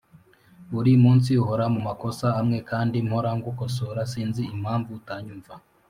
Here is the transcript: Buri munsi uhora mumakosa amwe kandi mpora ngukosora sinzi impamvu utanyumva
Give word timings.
Buri 0.73 0.91
munsi 1.03 1.31
uhora 1.43 1.65
mumakosa 1.73 2.27
amwe 2.39 2.57
kandi 2.69 2.95
mpora 3.07 3.29
ngukosora 3.37 4.01
sinzi 4.11 4.41
impamvu 4.55 4.89
utanyumva 4.99 5.53